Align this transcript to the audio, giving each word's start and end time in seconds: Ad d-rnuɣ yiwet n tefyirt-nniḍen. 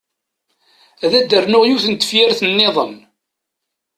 Ad 1.05 1.11
d-rnuɣ 1.29 1.63
yiwet 1.65 1.85
n 1.87 1.93
tefyirt-nniḍen. 1.95 2.93